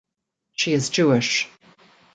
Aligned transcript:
She 0.53 0.73
is 0.73 0.89
Jewish. 0.89 1.47